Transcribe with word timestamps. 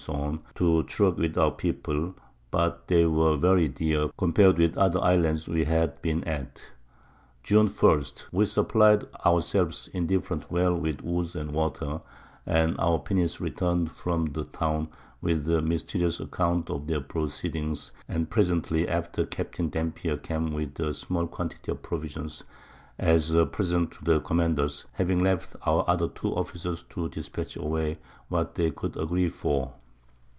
_to 0.55 0.81
truck 0.85 1.15
with 1.17 1.37
our 1.37 1.51
People, 1.51 2.15
but 2.49 2.87
they 2.87 3.05
were 3.05 3.37
very 3.37 3.67
dear, 3.67 4.09
compar'd 4.17 4.57
with 4.57 4.73
the 4.73 4.79
other 4.81 4.99
Islands 4.99 5.47
we 5.47 5.65
had 5.65 6.01
been 6.01 6.23
at. 6.23 6.59
June 7.43 7.67
1. 7.67 8.03
We 8.31 8.45
supply'd 8.45 9.05
our 9.23 9.41
selves 9.43 9.89
indifferent 9.93 10.49
well 10.51 10.73
with 10.75 11.03
Wood 11.03 11.35
and 11.35 11.51
Water, 11.51 12.01
and 12.47 12.75
our 12.79 12.97
Pinnace 12.97 13.39
return'd 13.39 13.91
from 13.91 14.25
the 14.33 14.45
Town, 14.45 14.87
with 15.21 15.47
a 15.47 15.61
mysterious 15.61 16.19
Account 16.19 16.71
of 16.71 16.87
their 16.87 17.01
Proceedings, 17.01 17.91
and 18.07 18.27
presently 18.27 18.87
after 18.89 19.23
Captain 19.23 19.69
Dampier 19.69 20.17
came 20.17 20.51
with 20.51 20.79
a 20.79 20.95
small 20.95 21.27
Quantity 21.27 21.71
of 21.73 21.83
Provisions, 21.83 22.43
as 22.97 23.35
a 23.35 23.45
Present 23.45 23.91
to 23.91 24.03
the 24.03 24.19
Commanders, 24.19 24.87
having 24.93 25.19
left 25.19 25.55
our 25.67 25.85
other 25.87 26.07
two 26.07 26.35
Officers 26.35 26.81
to 26.89 27.07
dispatch 27.07 27.55
away 27.55 27.99
what 28.29 28.55
they 28.55 28.71
could 28.71 28.97
agree 28.97 29.29
for. 29.29 29.73